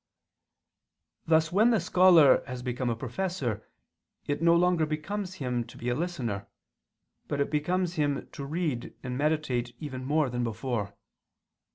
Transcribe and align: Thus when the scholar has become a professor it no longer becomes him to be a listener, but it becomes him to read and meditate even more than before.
Thus 1.27 1.51
when 1.51 1.69
the 1.69 1.79
scholar 1.79 2.43
has 2.47 2.63
become 2.63 2.89
a 2.89 2.95
professor 2.95 3.69
it 4.25 4.41
no 4.41 4.55
longer 4.55 4.87
becomes 4.87 5.35
him 5.35 5.63
to 5.65 5.77
be 5.77 5.89
a 5.89 5.95
listener, 5.95 6.47
but 7.27 7.39
it 7.39 7.51
becomes 7.51 7.93
him 8.01 8.27
to 8.31 8.43
read 8.43 8.95
and 9.03 9.15
meditate 9.15 9.75
even 9.79 10.03
more 10.03 10.31
than 10.31 10.43
before. 10.43 10.95